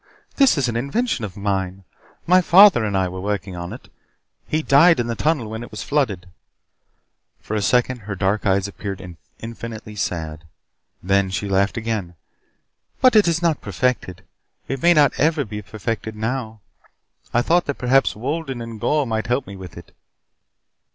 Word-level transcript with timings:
This 0.37 0.57
is 0.57 0.67
an 0.67 0.75
invention 0.75 1.23
of 1.23 1.37
mine. 1.37 1.83
My 2.25 2.41
father 2.41 2.83
and 2.83 2.97
I 2.97 3.07
were 3.07 3.21
working 3.21 3.55
on 3.55 3.71
it. 3.71 3.87
He 4.47 4.63
died 4.63 4.99
in 4.99 5.05
the 5.05 5.13
tunnel 5.13 5.47
when 5.47 5.61
it 5.61 5.69
was 5.69 5.83
flooded." 5.83 6.27
For 7.39 7.53
a 7.55 7.61
second 7.61 7.99
her 7.99 8.15
dark 8.15 8.43
eyes 8.43 8.67
appeared 8.67 9.15
infinitely 9.37 9.95
sad. 9.95 10.45
Then 11.03 11.29
she 11.29 11.47
laughed 11.47 11.77
again. 11.77 12.15
"But 12.99 13.15
it 13.15 13.27
is 13.27 13.43
not 13.43 13.61
perfected. 13.61 14.23
It 14.67 14.81
may 14.81 14.95
not 14.95 15.13
ever 15.19 15.45
be 15.45 15.61
perfected 15.61 16.15
now. 16.15 16.61
I 17.31 17.43
thought 17.43 17.65
that 17.65 17.75
perhaps 17.75 18.15
Wolden 18.15 18.59
and 18.59 18.79
Gor 18.81 19.05
might 19.05 19.27
help 19.27 19.45
me 19.45 19.55
with 19.55 19.77
it." 19.77 19.95